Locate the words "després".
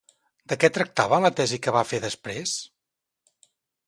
2.05-2.55